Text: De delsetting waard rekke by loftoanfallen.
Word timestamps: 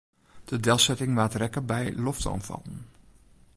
De 0.45 0.59
delsetting 0.65 1.13
waard 1.17 1.33
rekke 1.41 1.61
by 1.71 1.81
loftoanfallen. 2.05 2.77